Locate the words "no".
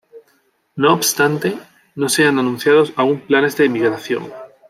0.77-0.93, 1.93-2.09